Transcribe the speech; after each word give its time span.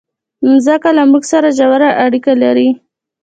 مځکه 0.47 0.89
له 0.97 1.03
موږ 1.11 1.23
سره 1.31 1.47
ژوره 1.57 1.89
اړیکه 2.05 2.33
لري. 2.43 2.69